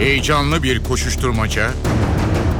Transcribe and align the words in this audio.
Heyecanlı 0.00 0.62
bir 0.62 0.84
koşuşturmaca, 0.84 1.70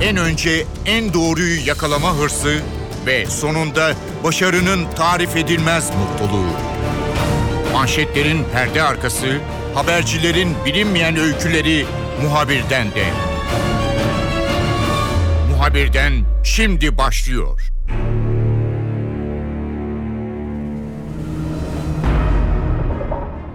en 0.01 0.17
önce 0.17 0.67
en 0.87 1.15
doğruyu 1.15 1.67
yakalama 1.67 2.17
hırsı 2.17 2.61
ve 3.07 3.27
sonunda 3.27 3.93
başarının 4.25 4.87
tarif 4.97 5.37
edilmez 5.37 5.91
mutluluğu. 5.91 6.51
Manşetlerin 7.73 8.45
perde 8.53 8.83
arkası, 8.83 9.27
habercilerin 9.75 10.55
bilinmeyen 10.67 11.17
öyküleri 11.17 11.87
muhabirden 12.23 12.87
de. 12.91 13.05
Muhabirden 15.51 16.13
şimdi 16.45 16.99
başlıyor. 16.99 17.61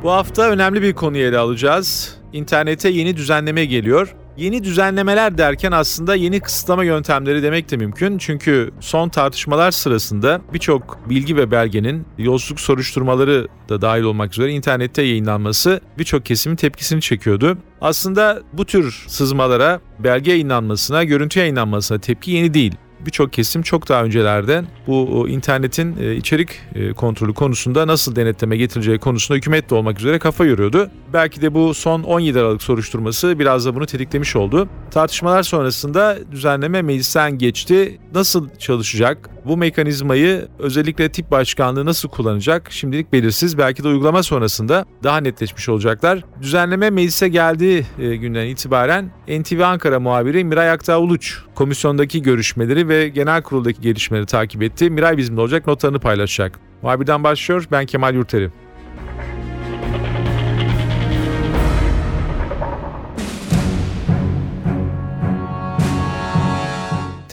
Bu 0.04 0.12
hafta 0.12 0.50
önemli 0.50 0.82
bir 0.82 0.94
konuyu 0.94 1.28
ele 1.28 1.38
alacağız. 1.38 2.15
İnternete 2.34 2.90
yeni 2.90 3.18
düzenleme 3.18 3.66
geliyor. 3.66 4.16
Yeni 4.38 4.64
düzenlemeler 4.64 5.38
derken 5.38 5.72
aslında 5.72 6.16
yeni 6.16 6.40
kısıtlama 6.40 6.84
yöntemleri 6.84 7.44
demek 7.44 7.72
de 7.72 7.78
mümkün. 7.78 8.18
Çünkü 8.18 8.72
son 8.80 9.10
tartışmalar 9.10 9.72
sırasında 9.72 10.42
birçok 10.54 11.10
bilgi 11.10 11.38
ve 11.38 11.52
belgenin 11.52 12.06
yolsuzluk 12.18 12.60
soruşturmaları 12.60 13.48
da 13.70 13.82
dahil 13.82 14.04
olmak 14.04 14.34
üzere 14.34 14.52
internette 14.52 15.02
yayınlanması 15.02 15.82
birçok 16.00 16.26
kesimin 16.26 16.56
tepkisini 16.56 17.02
çekiyordu. 17.02 17.58
Aslında 17.82 18.42
bu 18.54 18.66
tür 18.66 19.06
sızmalara, 19.08 19.80
belge 20.00 20.32
yayınlanmasına, 20.32 21.04
görüntü 21.04 21.40
yayınlanmasına 21.40 22.00
tepki 22.00 22.32
yeni 22.32 22.54
değil 22.54 22.76
birçok 23.06 23.34
kesim 23.34 23.62
çok 23.62 23.90
daha 23.90 24.04
öncelerden 24.04 24.68
bu 24.88 25.30
internetin 25.30 25.98
e, 26.02 26.16
içerik 26.16 26.50
e, 26.76 26.94
kontrolü 26.94 27.34
konusunda 27.34 27.88
nasıl 27.88 28.16
denetleme 28.16 28.58
getireceği 28.58 29.00
konusunda 29.00 29.38
hükümet 29.38 29.70
de 29.70 29.76
olmak 29.76 30.00
üzere 30.00 30.20
kafa 30.20 30.46
yoruyordu. 30.46 30.92
Belki 31.14 31.42
de 31.42 31.54
bu 31.54 31.74
son 31.74 32.04
17 32.04 32.40
Aralık 32.40 32.64
soruşturması 32.64 33.40
biraz 33.40 33.66
da 33.66 33.76
bunu 33.76 33.86
tetiklemiş 33.86 34.36
oldu. 34.36 34.70
Tartışmalar 34.92 35.44
sonrasında 35.44 36.18
düzenleme 36.32 36.82
meclisten 36.82 37.38
geçti. 37.38 38.00
Nasıl 38.14 38.50
çalışacak? 38.60 39.35
Bu 39.46 39.58
mekanizmayı 39.58 40.48
özellikle 40.60 41.10
tip 41.10 41.32
başkanlığı 41.32 41.86
nasıl 41.86 42.10
kullanacak? 42.10 42.72
Şimdilik 42.72 43.14
belirsiz. 43.14 43.58
Belki 43.58 43.84
de 43.84 43.88
uygulama 43.88 44.24
sonrasında 44.24 44.86
daha 45.04 45.18
netleşmiş 45.18 45.70
olacaklar. 45.70 46.24
Düzenleme 46.42 46.90
meclise 46.90 47.28
geldiği 47.28 47.86
e, 48.00 48.16
günden 48.16 48.46
itibaren 48.46 49.12
NTV 49.28 49.60
Ankara 49.60 50.00
muhabiri 50.00 50.44
Miray 50.44 50.72
Aktağ 50.72 51.00
Uluç 51.00 51.38
komisyondaki 51.56 52.22
görüşmeleri 52.22 52.90
ve 52.90 53.10
genel 53.10 53.42
kuruldaki 53.42 53.82
gelişmeleri 53.82 54.26
takip 54.26 54.64
etti. 54.64 54.90
Miray 54.90 55.18
bizimle 55.18 55.42
olacak 55.42 55.68
notlarını 55.68 56.00
paylaşacak. 56.00 56.60
Muhabirden 56.82 57.24
başlıyor. 57.24 57.68
Ben 57.72 57.86
Kemal 57.86 58.16
Yurteri. 58.16 58.50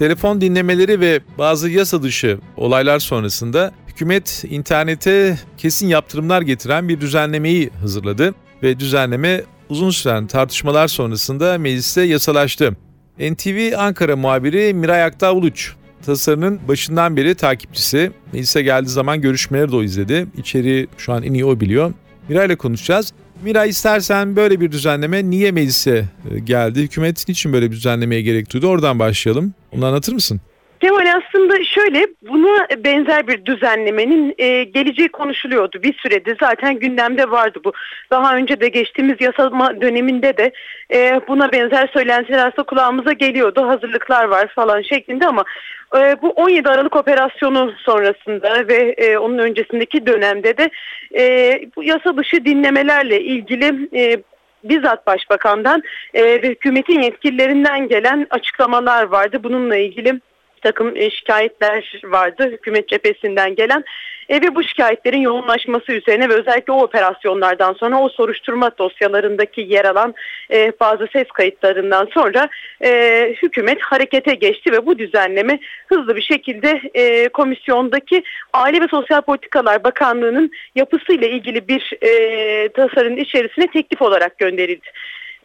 Telefon 0.02 0.40
dinlemeleri 0.40 1.00
ve 1.00 1.20
bazı 1.38 1.70
yasa 1.70 2.02
dışı 2.02 2.38
olaylar 2.56 2.98
sonrasında 2.98 3.72
hükümet 3.88 4.44
internete 4.50 5.38
kesin 5.58 5.88
yaptırımlar 5.88 6.42
getiren 6.42 6.88
bir 6.88 7.00
düzenlemeyi 7.00 7.70
hazırladı 7.80 8.34
ve 8.62 8.80
düzenleme 8.80 9.42
uzun 9.68 9.90
süren 9.90 10.26
tartışmalar 10.26 10.88
sonrasında 10.88 11.58
mecliste 11.58 12.02
yasalaştı. 12.02 12.76
NTV 13.18 13.72
Ankara 13.78 14.16
muhabiri 14.16 14.74
Miray 14.74 15.04
Aktağ 15.04 15.32
Uluç 15.32 15.72
tasarının 16.06 16.60
başından 16.68 17.16
beri 17.16 17.34
takipçisi. 17.34 18.12
Meclise 18.32 18.62
geldiği 18.62 18.90
zaman 18.90 19.20
görüşmeleri 19.20 19.72
de 19.72 19.76
o 19.76 19.82
izledi. 19.82 20.26
İçeriği 20.36 20.88
şu 20.98 21.12
an 21.12 21.22
en 21.22 21.34
iyi 21.34 21.44
o 21.44 21.60
biliyor. 21.60 21.92
Miray 22.28 22.46
ile 22.46 22.56
konuşacağız. 22.56 23.12
Miray 23.44 23.68
istersen 23.68 24.36
böyle 24.36 24.60
bir 24.60 24.72
düzenleme 24.72 25.30
niye 25.30 25.52
meclise 25.52 26.04
e, 26.30 26.38
geldi? 26.38 26.82
Hükümet 26.82 27.28
için 27.28 27.52
böyle 27.52 27.70
bir 27.70 27.76
düzenlemeye 27.76 28.22
gerek 28.22 28.52
duydu? 28.52 28.66
Oradan 28.66 28.98
başlayalım. 28.98 29.54
Onu 29.76 29.86
anlatır 29.86 30.12
mısın? 30.12 30.40
Kemal 30.82 31.06
aslında 31.06 31.64
şöyle 31.64 32.06
buna 32.22 32.66
benzer 32.84 33.28
bir 33.28 33.44
düzenlemenin 33.44 34.34
e, 34.38 34.64
geleceği 34.64 35.08
konuşuluyordu. 35.08 35.82
Bir 35.82 35.94
süredir 35.94 36.36
zaten 36.40 36.78
gündemde 36.78 37.30
vardı 37.30 37.60
bu. 37.64 37.72
Daha 38.10 38.36
önce 38.36 38.60
de 38.60 38.68
geçtiğimiz 38.68 39.16
yasama 39.20 39.80
döneminde 39.80 40.36
de 40.36 40.52
e, 40.94 41.20
buna 41.28 41.52
benzer 41.52 41.90
söylentiler 41.92 42.38
aslında 42.38 42.62
kulağımıza 42.62 43.12
geliyordu. 43.12 43.68
Hazırlıklar 43.68 44.24
var 44.24 44.48
falan 44.54 44.82
şeklinde 44.82 45.26
ama 45.26 45.44
e, 45.96 46.22
bu 46.22 46.30
17 46.30 46.68
Aralık 46.68 46.96
operasyonu 46.96 47.72
sonrasında 47.78 48.68
ve 48.68 48.94
e, 48.98 49.18
onun 49.18 49.38
öncesindeki 49.38 50.06
dönemde 50.06 50.56
de 50.56 50.70
e, 51.14 51.60
bu 51.76 51.84
yasa 51.84 52.16
dışı 52.16 52.44
dinlemelerle 52.44 53.20
ilgili 53.20 53.88
e, 53.94 54.22
bizzat 54.64 55.06
başbakandan 55.06 55.82
ve 56.14 56.42
hükümetin 56.42 57.00
yetkililerinden 57.00 57.88
gelen 57.88 58.26
açıklamalar 58.30 59.02
vardı. 59.04 59.40
Bununla 59.42 59.76
ilgili 59.76 60.20
takım 60.62 60.96
e, 60.96 61.10
şikayetler 61.10 62.00
vardı 62.04 62.50
hükümet 62.52 62.88
cephesinden 62.88 63.54
gelen. 63.54 63.84
E, 64.28 64.36
ve 64.42 64.54
bu 64.54 64.62
şikayetlerin 64.62 65.20
yoğunlaşması 65.20 65.92
üzerine 65.92 66.28
ve 66.28 66.34
özellikle 66.34 66.72
o 66.72 66.82
operasyonlardan 66.82 67.72
sonra 67.72 68.00
o 68.00 68.08
soruşturma 68.08 68.78
dosyalarındaki 68.78 69.60
yer 69.60 69.84
alan 69.84 70.14
e, 70.52 70.72
bazı 70.80 71.08
ses 71.12 71.28
kayıtlarından 71.28 72.08
sonra 72.14 72.48
e, 72.84 72.88
hükümet 73.42 73.80
harekete 73.80 74.34
geçti 74.34 74.72
ve 74.72 74.86
bu 74.86 74.98
düzenleme 74.98 75.58
hızlı 75.86 76.16
bir 76.16 76.22
şekilde 76.22 76.80
e, 76.94 77.28
komisyondaki 77.28 78.22
Aile 78.52 78.80
ve 78.80 78.88
Sosyal 78.88 79.20
Politikalar 79.20 79.84
Bakanlığı'nın 79.84 80.50
yapısıyla 80.74 81.28
ilgili 81.28 81.68
bir 81.68 81.92
e, 82.02 82.68
tasarının 82.68 83.16
içerisine 83.16 83.66
teklif 83.66 84.02
olarak 84.02 84.38
gönderildi 84.38 84.86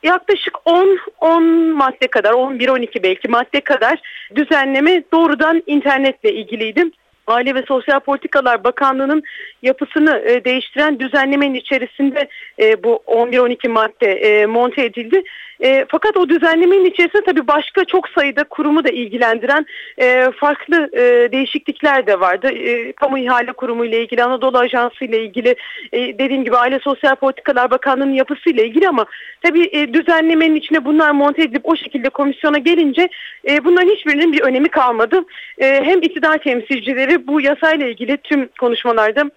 yaklaşık 0.03 0.53
10 0.65 0.99
10 1.21 1.43
madde 1.73 2.07
kadar 2.07 2.33
11 2.33 2.69
12 2.69 3.03
belki 3.03 3.27
madde 3.27 3.61
kadar 3.61 4.01
düzenleme 4.35 5.03
doğrudan 5.13 5.63
internetle 5.67 6.33
ilgiliydi. 6.33 6.91
Aile 7.27 7.55
ve 7.55 7.63
Sosyal 7.67 7.99
Politikalar 7.99 8.63
Bakanlığı'nın 8.63 9.23
yapısını 9.61 10.23
e, 10.25 10.45
değiştiren 10.45 10.99
düzenlemenin 10.99 11.53
içerisinde 11.53 12.27
e, 12.59 12.83
bu 12.83 13.03
11-12 13.07 13.69
madde 13.69 14.11
e, 14.11 14.45
monte 14.45 14.83
edildi. 14.85 15.23
E, 15.63 15.85
fakat 15.89 16.17
o 16.17 16.29
düzenlemenin 16.29 16.85
içerisinde 16.85 17.23
tabii 17.23 17.47
başka 17.47 17.85
çok 17.85 18.09
sayıda 18.09 18.43
kurumu 18.43 18.83
da 18.83 18.89
ilgilendiren 18.89 19.65
e, 19.97 20.31
farklı 20.35 20.89
e, 20.93 21.31
değişiklikler 21.31 22.07
de 22.07 22.19
vardı. 22.19 22.47
E, 22.47 22.91
Kamu 22.91 23.17
İhale 23.17 23.51
Kurumu 23.51 23.85
ile 23.85 24.01
ilgili, 24.03 24.23
Anadolu 24.23 24.57
Ajansı 24.57 25.05
ile 25.05 25.23
ilgili, 25.23 25.55
e, 25.93 26.19
dediğim 26.19 26.43
gibi 26.43 26.57
Aile 26.57 26.79
Sosyal 26.79 27.15
Politikalar 27.15 27.71
Bakanlığı'nın 27.71 28.13
yapısı 28.13 28.49
ile 28.49 28.65
ilgili 28.65 28.87
ama 28.87 29.05
tabii 29.41 29.69
e, 29.71 29.93
düzenlemenin 29.93 30.55
içine 30.55 30.85
bunlar 30.85 31.11
monte 31.11 31.43
edilip 31.43 31.65
o 31.65 31.75
şekilde 31.75 32.09
komisyona 32.09 32.57
gelince 32.57 33.09
e, 33.49 33.65
bunların 33.65 33.89
hiçbirinin 33.89 34.33
bir 34.33 34.41
önemi 34.41 34.69
kalmadı. 34.69 35.25
E, 35.57 35.65
hem 35.83 36.01
iktidar 36.01 36.37
temsilcileri 36.37 37.27
bu 37.27 37.41
yasayla 37.41 37.87
ilgili 37.87 38.17
tüm 38.17 38.49
konuşmalarda 38.59 39.31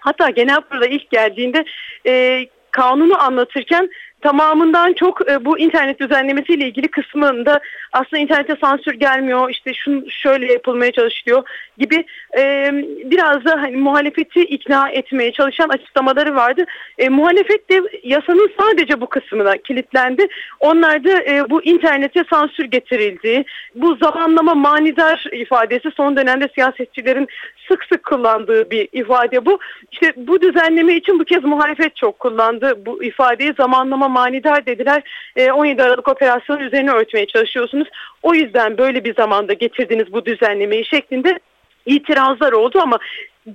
hatta 0.00 0.30
genel 0.30 0.60
kurula 0.60 0.86
ilk 0.86 1.10
geldiğinde 1.10 1.64
e, 2.06 2.44
kanunu 2.70 3.22
anlatırken 3.22 3.90
tamamından 4.20 4.92
çok 4.92 5.30
e, 5.30 5.44
bu 5.44 5.58
internet 5.58 6.00
düzenlemesiyle 6.00 6.66
ilgili 6.66 6.88
kısmında 6.88 7.60
aslında 7.92 8.18
internete 8.22 8.56
sansür 8.60 8.94
gelmiyor 8.94 9.50
işte 9.50 9.74
şunu 9.74 10.10
şöyle 10.10 10.52
yapılmaya 10.52 10.92
çalışılıyor 10.92 11.42
gibi 11.78 12.04
e, 12.38 12.70
biraz 13.04 13.44
da 13.44 13.62
hani 13.62 13.76
muhalefeti 13.76 14.40
ikna 14.40 14.88
etmeye 14.88 15.32
çalışan 15.32 15.68
açıklamaları 15.68 16.34
vardı. 16.34 16.64
E, 16.98 17.08
muhalefet 17.08 17.70
de 17.70 17.82
yasanın 18.02 18.50
sadece 18.60 19.00
bu 19.00 19.08
kısmına 19.08 19.56
kilitlendi. 19.56 20.26
Onlar 20.60 21.04
da 21.04 21.22
e, 21.22 21.50
bu 21.50 21.62
internete 21.62 22.24
sansür 22.30 22.64
getirildiği, 22.64 23.44
bu 23.74 23.96
zamanlama 23.96 24.54
manidar 24.54 25.24
ifadesi 25.32 25.90
son 25.96 26.16
dönemde 26.16 26.48
siyasetçilerin 26.54 27.28
sık 27.68 27.84
sık 27.84 28.04
kullandığı 28.04 28.70
bir 28.70 28.88
ifade 28.92 29.46
bu. 29.46 29.58
İşte 29.92 30.12
bu 30.16 30.40
düzenleme 30.40 30.96
için 30.96 31.18
bu 31.18 31.24
kez 31.24 31.44
muhalefet 31.44 31.96
çok 31.96 32.18
kullandı 32.18 32.86
bu 32.86 33.04
ifadeyi 33.04 33.54
zamanlama 33.56 34.07
manidar 34.08 34.66
dediler. 34.66 35.02
E, 35.36 35.52
17 35.52 35.82
Aralık 35.82 36.08
operasyonu 36.08 36.62
üzerine 36.62 36.90
örtmeye 36.90 37.26
çalışıyorsunuz. 37.26 37.88
O 38.22 38.34
yüzden 38.34 38.78
böyle 38.78 39.04
bir 39.04 39.14
zamanda 39.14 39.52
getirdiniz 39.52 40.12
bu 40.12 40.26
düzenlemeyi 40.26 40.84
şeklinde 40.84 41.38
itirazlar 41.86 42.52
oldu 42.52 42.78
ama 42.82 42.98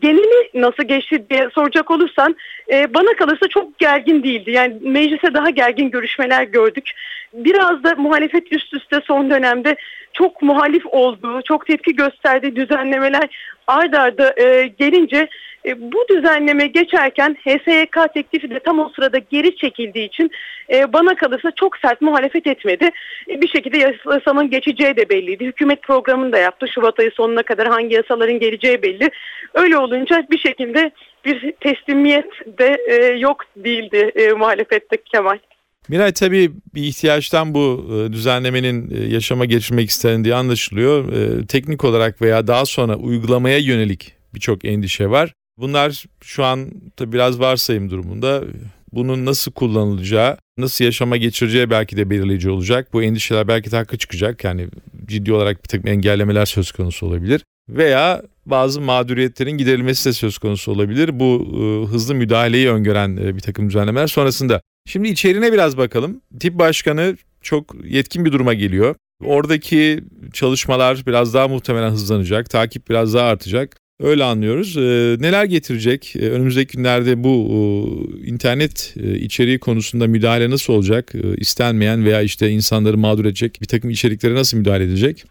geneli 0.02 0.50
nasıl 0.54 0.84
geçti 0.84 1.26
diye 1.30 1.50
soracak 1.56 1.92
olursan 1.92 2.36
e, 2.72 2.94
bana 2.94 3.16
kalırsa 3.16 3.48
çok 3.48 3.80
gergin 3.80 4.24
değildi. 4.24 4.52
Yani 4.52 4.78
meclise 4.82 5.34
daha 5.34 5.50
gergin 5.50 5.92
görüşmeler 5.92 6.44
gördük. 6.44 6.92
Biraz 7.34 7.84
da 7.84 7.96
muhalefet 7.96 8.52
üst 8.52 8.74
üste 8.74 9.02
son 9.08 9.30
dönemde 9.30 9.76
çok 10.14 10.42
muhalif 10.42 10.86
olduğu, 10.86 11.42
çok 11.42 11.68
tepki 11.68 11.96
gösterdiği 11.96 12.56
düzenlemeler 12.56 13.30
ard 13.68 13.94
arda 13.94 14.34
e, 14.42 14.68
gelince 14.68 15.28
e, 15.66 15.92
bu 15.92 16.06
düzenleme 16.10 16.68
geçerken 16.68 17.38
HSYK 17.46 18.14
teklifi 18.14 18.50
de 18.50 18.60
tam 18.60 18.80
o 18.80 18.90
sırada 18.96 19.18
geri 19.18 19.56
çekildiği 19.56 20.08
için 20.08 20.32
e, 20.74 20.94
bana 20.94 21.16
kalırsa 21.16 21.52
çok 21.52 21.78
sert 21.78 22.02
muhalefet 22.02 22.48
etmedi. 22.48 22.92
E, 23.30 23.42
bir 23.42 23.48
şekilde 23.48 23.78
yasanın 24.06 24.50
geçeceği 24.50 24.98
de 24.98 25.10
belliydi. 25.10 25.46
Hükümet 25.46 25.82
programını 25.82 26.32
da 26.32 26.38
yaptı. 26.38 26.68
Şubat 26.68 27.00
ayı 27.00 27.12
sonuna 27.12 27.44
kadar 27.44 27.68
hangi 27.68 27.96
yasaların 27.96 28.40
geleceği 28.40 28.82
belli. 28.82 29.10
Öyle 29.54 29.78
olunca 29.78 30.26
bir 30.32 30.40
şekilde 30.40 30.92
bir 31.26 31.52
teslimiyet 31.52 32.58
de 32.60 32.78
e, 32.88 32.96
yok 33.06 33.44
değildi 33.56 34.12
e, 34.16 34.32
muhalefette 34.32 34.98
Kemal. 34.98 35.38
Miray 35.90 36.14
tabii 36.14 36.52
bir 36.76 36.84
ihtiyaçtan 36.84 37.54
bu 37.54 37.90
e, 37.94 38.14
düzenlemenin 38.14 38.92
e, 38.96 39.14
yaşama 39.14 39.46
geçirmek 39.46 39.90
istendiği 39.90 40.36
anlaşılıyor. 40.36 41.14
E, 41.14 41.46
teknik 41.46 41.84
olarak 41.84 42.22
veya 42.22 42.48
daha 42.48 42.66
sonra 42.66 42.96
uygulamaya 42.96 43.58
yönelik 43.58 44.14
birçok 44.36 44.66
endişe 44.66 45.10
var. 45.10 45.34
Bunlar 45.58 46.04
şu 46.24 46.44
an 46.44 46.72
tabii 46.98 47.12
biraz 47.12 47.40
varsayım 47.40 47.90
durumunda. 47.90 48.44
Bunun 48.92 49.26
nasıl 49.26 49.52
kullanılacağı, 49.52 50.38
nasıl 50.58 50.86
yaşama 50.86 51.18
geçireceği 51.18 51.70
belki 51.70 51.98
de 51.98 52.10
belirleyici 52.10 52.50
olacak. 52.50 52.94
Bu 52.94 53.04
endişeler 53.04 53.48
belki 53.48 53.72
de 53.72 53.76
haklı 53.76 53.98
çıkacak. 53.98 54.44
Yani 54.44 54.68
ciddi 55.06 55.34
olarak 55.34 55.64
bir 55.64 55.68
takım 55.68 55.88
engellemeler 55.88 56.46
söz 56.46 56.72
konusu 56.72 57.06
olabilir. 57.06 57.42
Veya 57.70 58.22
bazı 58.46 58.82
mağduriyetlerin 58.82 59.58
giderilmesi 59.58 60.10
de 60.10 60.14
söz 60.14 60.38
konusu 60.38 60.72
olabilir. 60.72 61.20
Bu 61.20 61.48
e, 61.54 61.92
hızlı 61.92 62.16
müdahaleyi 62.16 62.70
öngören 62.70 63.18
e, 63.18 63.36
bir 63.36 63.42
takım 63.42 63.70
düzenlemeler 63.70 64.08
sonrasında. 64.08 64.62
Şimdi 64.86 65.10
içeriğine 65.10 65.54
biraz 65.54 65.78
bakalım. 65.78 66.22
Tip 66.40 66.60
başkanı 66.60 67.18
çok 67.42 67.76
yetkin 67.86 68.26
bir 68.26 68.32
duruma 68.32 68.54
geliyor. 68.54 68.96
Oradaki 69.26 70.04
çalışmalar 70.34 71.04
biraz 71.08 71.34
daha 71.34 71.48
muhtemelen 71.48 71.90
hızlanacak. 71.92 72.50
Takip 72.50 72.90
biraz 72.90 73.14
daha 73.14 73.28
artacak. 73.28 73.78
Öyle 74.00 74.24
anlıyoruz. 74.24 74.78
Ee, 74.78 74.82
neler 75.20 75.46
getirecek? 75.46 76.16
Ee, 76.16 76.30
önümüzdeki 76.30 76.78
günlerde 76.78 77.24
bu 77.24 77.30
e, 77.30 78.28
internet 78.28 78.94
e, 79.04 79.20
içeriği 79.20 79.60
konusunda 79.60 80.08
müdahale 80.08 80.50
nasıl 80.50 80.74
olacak? 80.74 81.12
Ee, 81.16 81.36
istenmeyen 81.38 82.06
veya 82.06 82.22
işte 82.22 82.50
insanları 82.50 82.98
mağdur 82.98 83.26
edecek 83.26 83.58
bir 83.62 83.68
takım 83.68 83.90
içeriklere 83.90 84.36
nasıl 84.36 84.58
müdahale 84.58 84.84
edecek? 84.84 85.26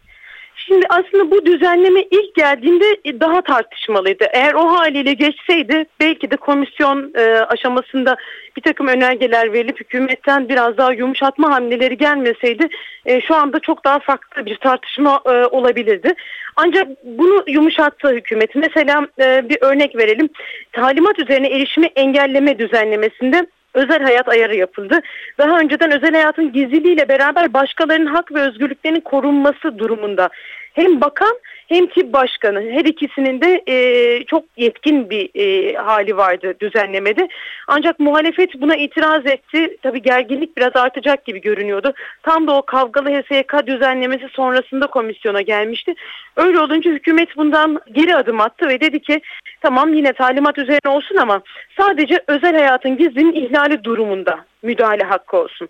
Şimdi 0.73 0.87
aslında 0.89 1.31
bu 1.31 1.47
düzenleme 1.47 2.03
ilk 2.11 2.35
geldiğinde 2.35 3.21
daha 3.21 3.41
tartışmalıydı. 3.41 4.25
Eğer 4.33 4.55
o 4.55 4.71
haliyle 4.71 5.13
geçseydi 5.13 5.85
belki 6.01 6.31
de 6.31 6.37
komisyon 6.37 7.13
e, 7.15 7.21
aşamasında 7.49 8.17
bir 8.57 8.63
takım 8.63 8.89
önergeler 8.89 9.53
verilip 9.53 9.81
hükümetten 9.81 10.49
biraz 10.49 10.77
daha 10.77 10.93
yumuşatma 10.93 11.55
hamleleri 11.55 11.97
gelmeseydi 11.97 12.69
e, 13.07 13.21
şu 13.21 13.35
anda 13.35 13.61
çok 13.61 13.85
daha 13.85 13.99
farklı 13.99 14.47
bir 14.47 14.57
tartışma 14.57 15.21
e, 15.27 15.31
olabilirdi. 15.31 16.15
Ancak 16.57 16.89
bunu 17.05 17.45
yumuşattı 17.47 18.09
hükümet. 18.09 18.55
Mesela 18.55 19.07
e, 19.21 19.49
bir 19.49 19.59
örnek 19.61 19.97
verelim. 19.97 20.29
Talimat 20.73 21.19
üzerine 21.19 21.49
erişimi 21.49 21.87
engelleme 21.87 22.59
düzenlemesinde 22.59 23.47
özel 23.75 24.03
hayat 24.03 24.29
ayarı 24.29 24.57
yapıldı. 24.57 25.01
Daha 25.39 25.59
önceden 25.59 25.91
özel 25.91 26.13
hayatın 26.13 26.53
gizliliğiyle 26.53 27.09
beraber 27.09 27.53
başkalarının 27.53 28.15
hak 28.15 28.35
ve 28.35 28.41
özgürlüklerinin 28.41 29.01
korunması 29.01 29.79
durumunda 29.79 30.29
hem 30.73 31.01
bakan 31.01 31.39
hem 31.69 31.87
tip 31.87 32.13
başkanı 32.13 32.61
her 32.61 32.85
ikisinin 32.85 33.41
de 33.41 33.63
e, 33.67 34.25
çok 34.25 34.45
yetkin 34.57 35.11
bir 35.11 35.31
e, 35.35 35.75
hali 35.77 36.17
vardı 36.17 36.55
düzenlemede. 36.61 37.29
Ancak 37.69 38.01
muhalefet 38.01 38.61
buna 38.61 38.77
itiraz 38.77 39.27
etti. 39.27 39.77
Tabi 39.83 40.03
gerginlik 40.03 40.57
biraz 40.57 40.77
artacak 40.77 41.25
gibi 41.25 41.41
görünüyordu. 41.41 41.93
Tam 42.23 42.47
da 42.47 42.57
o 42.57 42.63
kavgalı 42.63 43.09
HSYK 43.09 43.67
düzenlemesi 43.67 44.29
sonrasında 44.33 44.87
komisyona 44.87 45.41
gelmişti. 45.41 45.95
Öyle 46.37 46.59
olunca 46.59 46.91
hükümet 46.91 47.37
bundan 47.37 47.81
geri 47.93 48.17
adım 48.17 48.41
attı 48.41 48.69
ve 48.69 48.81
dedi 48.81 49.01
ki 49.01 49.21
tamam 49.61 49.95
yine 49.95 50.13
talimat 50.13 50.59
üzerine 50.59 50.91
olsun 50.91 51.17
ama 51.17 51.43
sadece 51.79 52.21
özel 52.27 52.55
hayatın 52.55 52.97
gizlinin 52.97 53.33
ihlali 53.33 53.85
durumunda 53.85 54.45
müdahale 54.63 55.05
hakkı 55.05 55.37
olsun. 55.37 55.69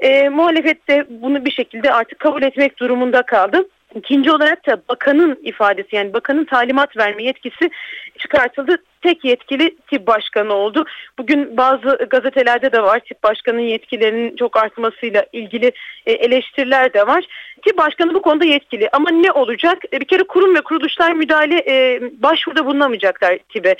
E, 0.00 0.28
muhalefet 0.28 0.88
de 0.88 1.06
bunu 1.08 1.44
bir 1.44 1.50
şekilde 1.50 1.92
artık 1.92 2.18
kabul 2.18 2.42
etmek 2.42 2.78
durumunda 2.78 3.22
kaldı. 3.22 3.68
İkinci 3.94 4.32
olarak 4.32 4.66
da 4.66 4.82
bakanın 4.88 5.38
ifadesi 5.42 5.96
yani 5.96 6.12
bakanın 6.12 6.44
talimat 6.44 6.96
verme 6.96 7.24
yetkisi 7.24 7.70
çıkartıldı. 8.18 8.76
Tek 9.02 9.24
yetkili 9.24 9.76
tip 9.90 10.06
başkanı 10.06 10.54
oldu. 10.54 10.84
Bugün 11.18 11.56
bazı 11.56 12.06
gazetelerde 12.10 12.72
de 12.72 12.82
var 12.82 13.00
tip 13.00 13.22
başkanın 13.22 13.60
yetkilerinin 13.60 14.36
çok 14.36 14.56
artmasıyla 14.56 15.26
ilgili 15.32 15.72
e, 16.06 16.12
eleştiriler 16.12 16.94
de 16.94 17.06
var. 17.06 17.24
Tip 17.66 17.78
başkanı 17.78 18.14
bu 18.14 18.22
konuda 18.22 18.44
yetkili 18.44 18.88
ama 18.92 19.10
ne 19.10 19.32
olacak? 19.32 19.78
E, 19.92 20.00
bir 20.00 20.06
kere 20.06 20.22
kurum 20.22 20.54
ve 20.54 20.60
kuruluşlar 20.60 21.12
müdahale 21.12 21.64
e, 21.68 22.00
başvuruda 22.22 22.66
bulunamayacaklar 22.66 23.38
TİB'e. 23.48 23.74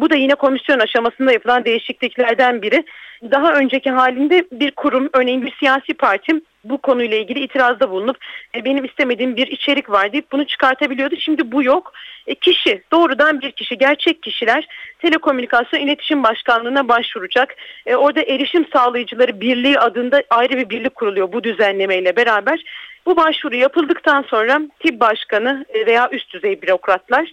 Bu 0.00 0.10
da 0.10 0.14
yine 0.14 0.34
komisyon 0.34 0.78
aşamasında 0.78 1.32
yapılan 1.32 1.64
değişikliklerden 1.64 2.62
biri. 2.62 2.84
Daha 3.30 3.54
önceki 3.54 3.90
halinde 3.90 4.44
bir 4.52 4.70
kurum 4.70 5.10
örneğin 5.12 5.46
bir 5.46 5.54
siyasi 5.60 5.94
parti 5.94 6.40
bu 6.64 6.78
konuyla 6.78 7.16
ilgili 7.16 7.40
itirazda 7.40 7.90
bulunup 7.90 8.16
benim 8.64 8.84
istemediğim 8.84 9.36
bir 9.36 9.46
içerik 9.46 9.90
var 9.90 10.12
deyip 10.12 10.32
bunu 10.32 10.46
çıkartabiliyordu. 10.46 11.16
Şimdi 11.16 11.52
bu 11.52 11.62
yok. 11.62 11.92
E, 12.26 12.34
kişi 12.34 12.82
doğrudan 12.92 13.40
bir 13.40 13.52
kişi 13.52 13.78
gerçek 13.78 14.22
kişiler 14.22 14.53
Telekomünikasyon 14.98 15.80
İletişim 15.80 16.22
Başkanlığı'na 16.22 16.88
başvuracak. 16.88 17.56
E, 17.86 17.96
orada 17.96 18.22
erişim 18.22 18.66
sağlayıcıları 18.72 19.40
birliği 19.40 19.78
adında 19.78 20.22
ayrı 20.30 20.56
bir 20.56 20.70
birlik 20.70 20.94
kuruluyor 20.94 21.32
bu 21.32 21.44
düzenlemeyle 21.44 22.16
beraber. 22.16 22.64
Bu 23.06 23.16
başvuru 23.16 23.56
yapıldıktan 23.56 24.22
sonra 24.22 24.60
tip 24.80 25.00
başkanı 25.00 25.64
e, 25.68 25.86
veya 25.86 26.08
üst 26.12 26.32
düzey 26.32 26.62
bürokratlar 26.62 27.28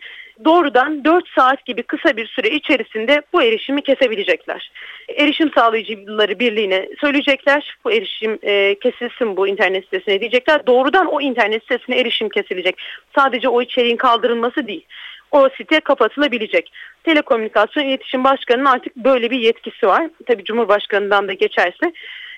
doğrudan 0.46 1.04
4 1.04 1.28
saat 1.30 1.66
gibi 1.66 1.84
kısa 1.84 2.18
bir 2.18 2.28
süre 2.28 2.50
içerisinde 2.50 3.22
bu 3.34 3.44
erişimi 3.44 3.82
kesebilecekler. 3.82 4.72
Erişim 5.18 5.52
sağlayıcıları 5.56 6.40
birliğine 6.40 6.90
söyleyecekler. 7.02 7.78
Bu 7.86 7.92
erişim 7.92 8.40
e, 8.44 8.76
kesilsin 8.80 9.38
bu 9.38 9.48
internet 9.48 9.84
sitesine 9.84 10.20
diyecekler. 10.20 10.68
Doğrudan 10.68 11.06
o 11.06 11.22
internet 11.22 11.62
sitesine 11.62 12.00
erişim 12.00 12.30
kesilecek. 12.30 12.76
Sadece 13.16 13.50
o 13.50 13.62
içeriğin 13.62 13.98
kaldırılması 13.98 14.68
değil. 14.68 14.86
O 15.32 15.50
site 15.58 15.80
kapatılabilecek. 15.80 16.72
Telekomünikasyon 17.04 17.84
İletişim 17.84 18.24
Başkanı'nın 18.24 18.66
artık 18.66 18.96
böyle 18.96 19.32
bir 19.32 19.40
yetkisi 19.40 19.88
var. 19.88 20.10
Tabii 20.28 20.44
Cumhurbaşkanı'ndan 20.44 21.28
da 21.28 21.34
geçerse. 21.34 21.94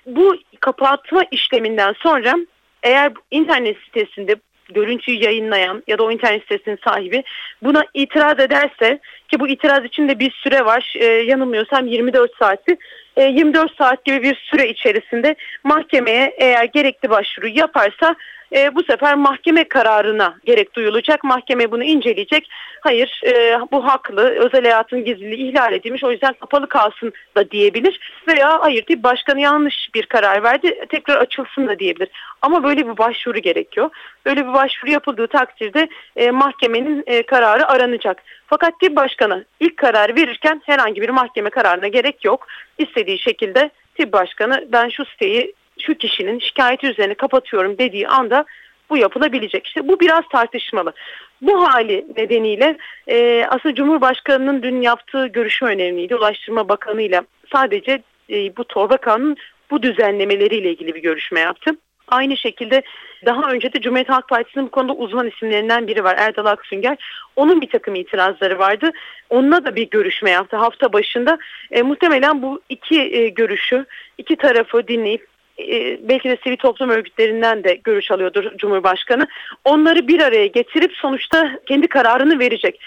Bu 0.06 0.36
kapatma 0.60 1.24
işleminden 1.32 1.94
sonra 1.94 2.36
eğer 2.84 3.12
internet 3.32 3.78
sitesinde 3.78 4.36
görüntüyü 4.70 5.24
yayınlayan 5.24 5.84
ya 5.88 5.98
da 5.98 6.04
o 6.04 6.12
internet 6.12 6.42
sitesinin 6.42 6.80
sahibi 6.86 7.24
buna 7.64 7.84
itiraz 7.94 8.40
ederse 8.40 9.00
ki 9.28 9.40
bu 9.40 9.48
itiraz 9.48 9.86
için 9.86 10.10
de 10.10 10.20
bir 10.20 10.32
süre 10.32 10.66
var 10.66 10.94
e, 11.00 11.06
yanılmıyorsam 11.06 11.88
24 11.88 12.38
saati 12.40 12.78
e, 13.18 13.24
24 13.24 13.76
saat 13.78 14.06
gibi 14.06 14.24
bir 14.24 14.36
süre 14.36 14.70
içerisinde 14.70 15.36
mahkemeye 15.64 16.36
eğer 16.38 16.64
gerekli 16.64 17.10
başvuru 17.10 17.48
yaparsa 17.48 18.16
e, 18.56 18.76
bu 18.76 18.84
sefer 18.84 19.16
mahkeme 19.16 19.64
kararına 19.64 20.36
gerek 20.46 20.76
duyulacak. 20.76 21.24
Mahkeme 21.24 21.72
bunu 21.72 21.84
inceleyecek. 21.84 22.50
Hayır 22.82 23.22
e, 23.26 23.60
bu 23.72 23.86
haklı 23.86 24.30
özel 24.30 24.64
hayatın 24.64 25.06
gizliliği 25.06 25.50
ihlal 25.50 25.74
edilmiş 25.74 26.04
o 26.04 26.12
yüzden 26.12 26.34
kapalı 26.34 26.70
kalsın 26.70 27.14
da 27.36 27.52
diyebilir. 27.52 28.00
Veya 28.28 28.62
hayır 28.62 28.88
değil 28.88 29.04
başkanı 29.04 29.42
yanlış 29.42 29.90
bir 29.96 30.06
karar 30.06 30.44
verdi 30.44 30.86
tekrar 30.90 31.18
açılsın 31.18 31.68
da 31.68 31.80
diyebilir. 31.80 32.10
Ama 32.42 32.64
böyle 32.64 32.88
bir 32.88 32.98
başvuru 32.98 33.40
gerekiyor. 33.40 33.90
Böyle 34.26 34.48
bir 34.48 34.54
başvuru 34.54 34.92
yapıldığı 34.92 35.28
takdirde 35.28 35.88
e, 36.16 36.32
mahkemenin 36.32 37.04
e, 37.08 37.24
kararı 37.24 37.68
aranacak. 37.68 38.18
Fakat 38.48 38.80
tip 38.80 38.96
başkanı 38.96 39.46
ilk 39.60 39.78
karar 39.78 40.16
verirken 40.16 40.62
herhangi 40.66 41.02
bir 41.02 41.10
mahkeme 41.10 41.50
kararına 41.50 41.88
gerek 41.88 42.26
yok. 42.26 42.48
İstediği 42.78 43.20
şekilde 43.20 43.70
tip 43.96 44.14
başkanı 44.14 44.68
ben 44.72 44.90
şu 44.90 45.06
siteyi 45.06 45.54
şu 45.80 45.94
kişinin 45.94 46.40
şikayeti 46.40 46.88
üzerine 46.88 47.14
kapatıyorum 47.14 47.78
dediği 47.78 48.08
anda 48.08 48.46
bu 48.90 48.98
yapılabilecek. 48.98 49.68
İşte 49.68 49.88
bu 49.88 50.00
biraz 50.00 50.22
tartışmalı. 50.32 50.94
Bu 51.42 51.68
hali 51.68 52.06
nedeniyle 52.18 52.78
e, 53.08 53.46
aslında 53.50 53.76
Cumhurbaşkanı'nın 53.76 54.64
dün 54.64 54.82
yaptığı 54.82 55.28
görüşme 55.28 55.70
önemliydi. 55.70 56.16
Ulaştırma 56.16 56.70
Bakanı 56.70 57.02
ile 57.02 57.22
sadece 57.52 58.04
e, 58.30 58.58
bu 58.58 58.64
torba 58.64 58.98
kanunun 58.98 59.38
bu 59.72 59.84
düzenlemeleriyle 59.84 60.72
ilgili 60.72 60.96
bir 60.96 61.02
görüşme 61.02 61.40
yaptı. 61.40 61.72
Aynı 62.14 62.38
şekilde 62.38 62.82
daha 63.26 63.52
önce 63.52 63.74
de 63.74 63.82
Cumhuriyet 63.82 64.10
Halk 64.10 64.28
Partisi'nin 64.30 64.66
bu 64.66 64.72
konuda 64.72 64.94
uzman 64.94 65.28
isimlerinden 65.28 65.88
biri 65.88 66.04
var 66.04 66.16
Erdal 66.18 66.46
Aksünger. 66.46 66.98
Onun 67.36 67.62
bir 67.62 67.70
takım 67.70 67.96
itirazları 67.96 68.60
vardı. 68.60 68.92
Onunla 69.30 69.66
da 69.66 69.76
bir 69.76 69.90
görüşme 69.90 70.30
yaptı 70.30 70.58
hafta 70.58 70.94
başında. 70.94 71.38
E, 71.72 71.82
muhtemelen 71.82 72.42
bu 72.42 72.62
iki 72.70 73.02
e, 73.02 73.30
görüşü, 73.30 73.86
iki 74.18 74.36
tarafı 74.36 74.88
dinleyip 74.88 75.28
e, 75.60 76.00
belki 76.10 76.30
de 76.30 76.38
sivil 76.44 76.58
toplum 76.58 76.90
örgütlerinden 76.90 77.64
de 77.64 77.80
görüş 77.84 78.12
alıyordur 78.12 78.58
Cumhurbaşkanı. 78.58 79.28
Onları 79.66 80.08
bir 80.08 80.20
araya 80.20 80.48
getirip 80.48 80.94
sonuçta 80.94 81.60
kendi 81.66 81.88
kararını 81.88 82.40
verecek. 82.40 82.80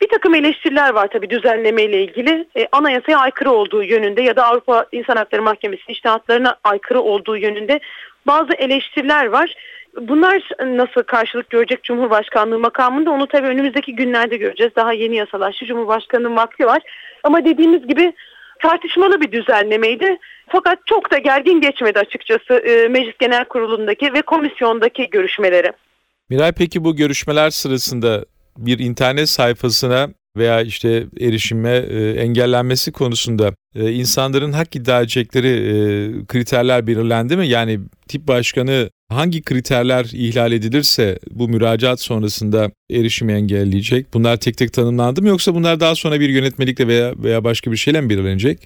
Bir 0.00 0.08
takım 0.08 0.34
eleştiriler 0.34 0.90
var 0.92 1.08
tabii 1.12 1.30
düzenleme 1.30 1.82
ile 1.82 2.04
ilgili. 2.04 2.46
E, 2.56 2.68
anayasaya 2.72 3.18
aykırı 3.18 3.50
olduğu 3.50 3.82
yönünde 3.82 4.22
ya 4.22 4.36
da 4.36 4.46
Avrupa 4.46 4.86
İnsan 4.92 5.16
Hakları 5.16 5.42
Mahkemesi'nin 5.42 5.94
iştihatlarına 5.94 6.56
aykırı 6.64 7.00
olduğu 7.00 7.36
yönünde 7.36 7.80
bazı 8.26 8.52
eleştiriler 8.58 9.26
var. 9.26 9.54
Bunlar 10.00 10.48
nasıl 10.66 11.02
karşılık 11.02 11.50
görecek 11.50 11.84
Cumhurbaşkanlığı 11.84 12.58
makamında 12.58 13.10
onu 13.10 13.26
tabii 13.26 13.46
önümüzdeki 13.46 13.94
günlerde 13.96 14.36
göreceğiz. 14.36 14.72
Daha 14.76 14.92
yeni 14.92 15.16
yasalaştı. 15.16 15.66
Cumhurbaşkanının 15.66 16.36
vakti 16.36 16.66
var. 16.66 16.82
Ama 17.24 17.44
dediğimiz 17.44 17.86
gibi 17.86 18.12
tartışmalı 18.62 19.20
bir 19.20 19.32
düzenlemeydi. 19.32 20.18
Fakat 20.48 20.78
çok 20.86 21.12
da 21.12 21.18
gergin 21.18 21.60
geçmedi 21.60 21.98
açıkçası 21.98 22.54
e, 22.54 22.88
Meclis 22.88 23.18
Genel 23.18 23.44
Kurulu'ndaki 23.44 24.12
ve 24.12 24.22
komisyondaki 24.22 25.10
görüşmeleri. 25.10 25.72
Miray 26.30 26.52
peki 26.52 26.84
bu 26.84 26.96
görüşmeler 26.96 27.50
sırasında 27.50 28.24
bir 28.56 28.78
internet 28.78 29.28
sayfasına 29.28 30.08
veya 30.36 30.62
işte 30.62 31.06
erişime 31.20 31.76
e, 31.76 32.10
engellenmesi 32.10 32.92
konusunda 32.92 33.54
e, 33.74 33.92
insanların 33.92 34.52
hak 34.52 34.76
iddia 34.76 35.00
edecekleri 35.00 35.48
e, 35.48 36.26
kriterler 36.26 36.86
belirlendi 36.86 37.36
mi? 37.36 37.48
Yani 37.48 37.80
tip 38.08 38.28
başkanı 38.28 38.90
hangi 39.08 39.42
kriterler 39.42 40.04
ihlal 40.12 40.52
edilirse 40.52 41.18
bu 41.30 41.48
müracaat 41.48 42.00
sonrasında 42.00 42.70
erişimi 42.90 43.32
engelleyecek? 43.32 44.14
Bunlar 44.14 44.36
tek 44.36 44.56
tek 44.56 44.72
tanımlandı 44.72 45.22
mı 45.22 45.28
yoksa 45.28 45.54
bunlar 45.54 45.80
daha 45.80 45.94
sonra 45.94 46.20
bir 46.20 46.28
yönetmelikle 46.28 46.88
veya 46.88 47.14
veya 47.16 47.44
başka 47.44 47.72
bir 47.72 47.76
şeyle 47.76 48.00
mi 48.00 48.10
belirlenecek? 48.10 48.58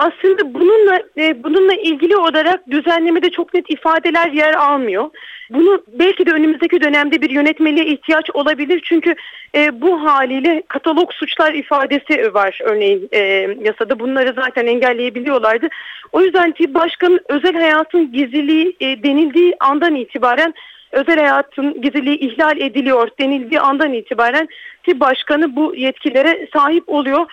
Aslında 0.00 0.54
bununla 0.54 1.02
e, 1.18 1.44
bununla 1.44 1.74
ilgili 1.74 2.16
olarak 2.16 2.70
düzenlemede 2.70 3.30
çok 3.30 3.54
net 3.54 3.70
ifadeler 3.70 4.30
yer 4.32 4.54
almıyor. 4.54 5.10
Bunu 5.50 5.82
belki 5.92 6.26
de 6.26 6.32
önümüzdeki 6.32 6.80
dönemde 6.80 7.22
bir 7.22 7.30
yönetmeliğe 7.30 7.86
ihtiyaç 7.86 8.30
olabilir. 8.30 8.80
Çünkü 8.84 9.14
e, 9.54 9.80
bu 9.80 10.04
haliyle 10.04 10.62
katalog 10.68 11.12
suçlar 11.12 11.54
ifadesi 11.54 12.34
var 12.34 12.58
örneğin 12.62 13.08
e, 13.12 13.20
yasada. 13.60 13.98
Bunları 13.98 14.32
zaten 14.36 14.66
engelleyebiliyorlardı. 14.66 15.68
O 16.12 16.20
yüzden 16.20 16.52
ki 16.52 16.74
başkanın 16.74 17.20
özel 17.28 17.54
hayatın 17.54 18.12
gizliliği 18.12 18.76
e, 18.80 19.02
denildiği 19.02 19.56
andan 19.60 19.94
itibaren 19.94 20.54
özel 20.92 21.18
hayatın 21.18 21.80
gizliliği 21.82 22.18
ihlal 22.18 22.60
ediliyor 22.60 23.08
denildiği 23.18 23.60
andan 23.60 23.92
itibaren 23.92 24.48
ki 24.82 25.00
başkanı 25.00 25.56
bu 25.56 25.74
yetkilere 25.74 26.48
sahip 26.52 26.88
oluyor. 26.88 27.26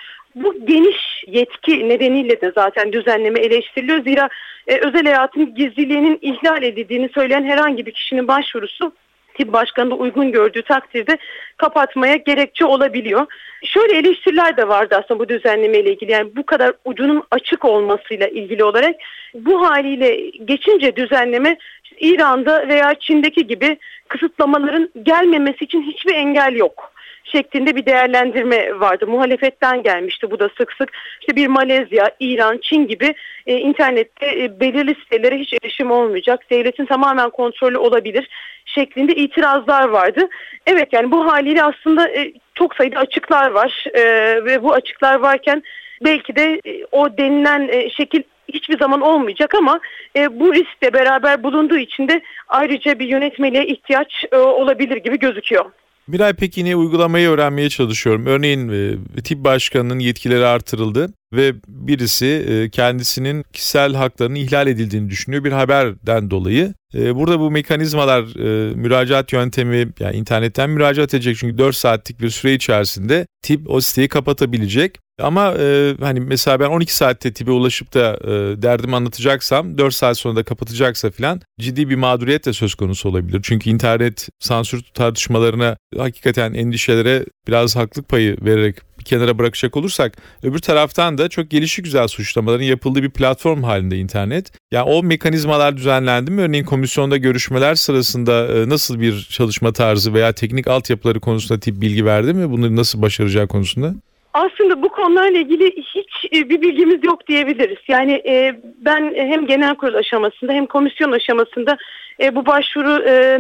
Bu 0.44 0.66
geniş 0.66 1.24
yetki 1.28 1.90
nedeniyle 1.90 2.42
de 2.42 2.52
zaten 2.56 2.94
düzenleme 2.94 3.40
eleştiriliyor. 3.40 4.04
Zira 4.04 4.30
e, 4.68 4.78
özel 4.78 5.06
hayatın 5.06 5.56
gizliliğinin 5.56 6.20
ihlal 6.22 6.64
edildiğini 6.64 7.10
söyleyen 7.14 7.44
herhangi 7.44 7.86
bir 7.86 7.92
kişinin 7.92 8.28
başvurusu 8.28 8.94
tip 9.34 9.54
başkanı 9.54 9.96
uygun 9.96 10.32
gördüğü 10.32 10.62
takdirde 10.62 11.18
kapatmaya 11.58 12.16
gerekçe 12.16 12.66
olabiliyor. 12.66 13.26
Şöyle 13.64 13.98
eleştiriler 13.98 14.58
de 14.58 14.68
vardı 14.68 14.96
aslında 15.04 15.20
bu 15.20 15.30
düzenleme 15.30 15.80
ile 15.80 15.92
ilgili. 15.92 16.12
Yani 16.12 16.36
bu 16.36 16.46
kadar 16.46 16.74
ucunun 16.86 17.24
açık 17.32 17.66
olmasıyla 17.66 18.28
ilgili 18.28 18.64
olarak 18.64 18.96
bu 19.34 19.70
haliyle 19.70 20.30
geçince 20.46 20.96
düzenleme 20.96 21.58
İran'da 22.00 22.68
veya 22.68 22.94
Çin'deki 23.00 23.48
gibi 23.48 23.78
kısıtlamaların 24.08 24.90
gelmemesi 25.04 25.64
için 25.64 25.82
hiçbir 25.82 26.14
engel 26.14 26.56
yok 26.56 26.97
şeklinde 27.32 27.76
bir 27.76 27.86
değerlendirme 27.86 28.80
vardı. 28.80 29.08
Muhalefetten 29.08 29.84
gelmişti 29.84 30.32
bu 30.32 30.40
da 30.40 30.50
sık 30.58 30.74
sık. 30.74 30.92
İşte 31.20 31.36
bir 31.36 31.48
Malezya, 31.48 32.12
İran, 32.20 32.58
Çin 32.58 32.88
gibi 32.88 33.16
e, 33.48 33.58
internette 33.58 34.44
e, 34.44 34.60
belirli 34.60 34.96
sitelere 34.96 35.38
hiç 35.38 35.54
erişim 35.54 35.92
olmayacak. 35.92 36.50
Devletin 36.50 36.86
tamamen 36.86 37.30
kontrolü 37.30 37.78
olabilir 37.78 38.30
şeklinde 38.66 39.16
itirazlar 39.16 39.90
vardı. 39.90 40.30
Evet 40.68 40.94
yani 40.94 41.12
bu 41.12 41.32
haliyle 41.32 41.64
aslında 41.64 42.10
e, 42.10 42.34
çok 42.56 42.76
sayıda 42.76 43.00
açıklar 43.00 43.52
var 43.52 43.86
e, 43.94 44.04
ve 44.46 44.64
bu 44.64 44.74
açıklar 44.74 45.20
varken 45.20 45.64
belki 46.06 46.36
de 46.36 46.62
e, 46.66 46.86
o 46.92 47.18
denilen 47.18 47.68
e, 47.72 47.90
şekil 47.90 48.24
hiçbir 48.54 48.80
zaman 48.80 49.02
olmayacak 49.02 49.56
ama 49.56 49.80
e, 50.16 50.40
bu 50.40 50.54
riskle 50.54 50.94
beraber 50.94 51.44
bulunduğu 51.44 51.78
için 51.78 52.08
de 52.08 52.22
ayrıca 52.48 53.00
bir 53.00 53.08
yönetmeliğe 53.08 53.66
ihtiyaç 53.66 54.26
e, 54.32 54.38
olabilir 54.38 54.98
gibi 54.98 55.20
gözüküyor. 55.20 55.66
Miray 56.08 56.34
pek 56.34 56.58
yine 56.58 56.76
uygulamayı 56.76 57.30
öğrenmeye 57.30 57.70
çalışıyorum. 57.70 58.26
Örneğin 58.26 58.70
e, 59.18 59.22
tip 59.22 59.44
başkanının 59.44 60.00
yetkileri 60.00 60.46
artırıldı 60.46 61.14
ve 61.34 61.56
birisi 61.68 62.26
e, 62.26 62.70
kendisinin 62.70 63.44
kişisel 63.54 63.94
haklarının 63.94 64.36
ihlal 64.36 64.68
edildiğini 64.68 65.10
düşünüyor 65.10 65.44
bir 65.44 65.52
haberden 65.52 66.32
dolayı. 66.32 66.74
E, 66.96 67.16
burada 67.16 67.40
bu 67.40 67.52
mekanizmalar 67.52 68.24
e, 68.40 68.76
müracaat 68.76 69.34
yöntemi 69.34 69.88
yani 70.00 70.16
internetten 70.16 70.70
müracaat 70.70 71.14
edecek 71.14 71.38
çünkü 71.40 71.58
4 71.58 71.76
saatlik 71.76 72.22
bir 72.22 72.30
süre 72.30 72.54
içerisinde 72.54 73.28
tip 73.42 73.70
o 73.70 73.82
siteyi 73.82 74.08
kapatabilecek. 74.08 75.00
Ama 75.22 75.54
e, 75.60 75.96
hani 76.00 76.20
mesela 76.20 76.60
ben 76.60 76.66
12 76.66 76.96
saatte 76.96 77.34
tipe 77.34 77.52
ulaşıp 77.52 77.94
da 77.94 78.18
e, 78.24 78.62
derdimi 78.62 78.96
anlatacaksam 78.96 79.78
4 79.78 79.94
saat 79.94 80.18
sonra 80.18 80.36
da 80.36 80.44
kapatacaksa 80.44 81.12
filan 81.12 81.42
ciddi 81.60 81.90
bir 81.90 81.96
mağduriyet 81.96 82.46
de 82.46 82.54
söz 82.54 82.76
konusu 82.76 83.10
olabilir. 83.10 83.40
Çünkü 83.44 83.70
internet 83.70 84.30
sansür 84.40 84.82
tartışmalarına 84.94 85.78
hakikaten 85.98 86.54
endişelere 86.54 87.26
biraz 87.48 87.76
haklık 87.76 88.10
payı 88.10 88.38
vererek 88.42 88.76
kenara 89.08 89.38
bırakacak 89.38 89.78
olursak 89.78 90.18
öbür 90.44 90.60
taraftan 90.60 91.18
da 91.18 91.30
çok 91.30 91.50
gelişi 91.50 91.82
güzel 91.82 92.08
suçlamaların 92.08 92.66
yapıldığı 92.66 93.04
bir 93.04 93.10
platform 93.10 93.64
halinde 93.64 93.98
internet. 93.98 94.52
Yani 94.72 94.90
o 94.90 95.04
mekanizmalar 95.04 95.78
düzenlendi 95.78 96.32
mi? 96.32 96.42
Örneğin 96.42 96.66
komisyonda 96.66 97.18
görüşmeler 97.18 97.76
sırasında 97.76 98.48
e, 98.48 98.70
nasıl 98.70 99.00
bir 99.00 99.28
çalışma 99.32 99.74
tarzı 99.74 100.14
veya 100.14 100.32
teknik 100.34 100.68
altyapıları 100.68 101.20
konusunda 101.20 101.60
tip 101.60 101.82
bilgi 101.82 102.06
verdi 102.06 102.34
mi? 102.34 102.52
Bunları 102.52 102.76
nasıl 102.76 103.02
başaracağı 103.02 103.48
konusunda? 103.48 103.96
Aslında 104.38 104.82
bu 104.82 104.90
konularla 104.90 105.38
ilgili 105.38 105.76
hiç 105.82 106.26
e, 106.34 106.50
bir 106.50 106.62
bilgimiz 106.62 107.04
yok 107.04 107.28
diyebiliriz. 107.28 107.78
Yani 107.88 108.22
e, 108.26 108.62
ben 108.64 109.14
hem 109.16 109.46
genel 109.46 109.76
kurul 109.76 109.94
aşamasında 109.94 110.54
hem 110.54 110.66
komisyon 110.66 111.12
aşamasında 111.12 111.78
e, 112.20 112.36
bu 112.36 112.46
başvuru 112.46 112.90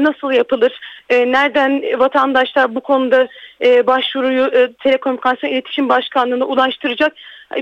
nasıl 0.04 0.32
yapılır, 0.32 0.80
nereden 1.10 2.00
vatandaşlar 2.00 2.76
bu 2.76 2.82
konuda 2.82 3.28
başvuruyu 3.64 4.74
Telekomünikasyon 4.84 5.50
İletişim 5.52 5.90
Başkanlığı'na 5.90 6.46
ulaştıracak. 6.46 7.14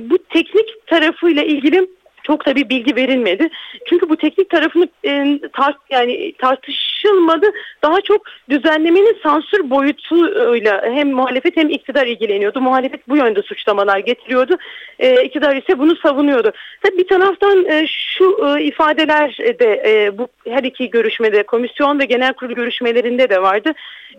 Bu 0.01 0.17
teknik 0.17 0.87
tarafıyla 0.87 1.43
ilgili 1.43 1.87
çok 2.25 2.45
da 2.45 2.55
bir 2.55 2.69
bilgi 2.69 2.95
verilmedi. 2.95 3.49
Çünkü 3.89 4.09
bu 4.09 4.17
teknik 4.17 4.49
tarafını 4.49 4.87
e, 5.05 5.39
tart 5.53 5.75
yani 5.89 6.33
tartışılmadı. 6.37 7.45
Daha 7.83 8.01
çok 8.01 8.21
düzenlemenin 8.49 9.17
sansür 9.23 9.69
boyutuyla 9.69 10.81
hem 10.83 11.11
muhalefet 11.11 11.57
hem 11.57 11.69
iktidar 11.69 12.07
ilgileniyordu. 12.07 12.61
Muhalefet 12.61 13.09
bu 13.09 13.17
yönde 13.17 13.41
suçlamalar 13.41 13.99
getiriyordu. 13.99 14.57
E, 14.99 15.23
iktidar 15.23 15.55
ise 15.55 15.79
bunu 15.79 15.95
savunuyordu. 15.95 16.51
Tabii 16.83 16.97
bir 16.97 17.07
taraftan 17.07 17.65
e, 17.65 17.87
şu 17.87 18.37
e, 18.47 18.63
ifadeler 18.63 19.37
de 19.59 19.83
e, 19.85 20.17
bu 20.17 20.27
her 20.47 20.63
iki 20.63 20.89
görüşmede 20.89 21.43
komisyon 21.43 21.99
ve 21.99 22.05
genel 22.05 22.33
kurul 22.33 22.53
görüşmelerinde 22.53 23.29
de 23.29 23.41
vardı. 23.41 23.71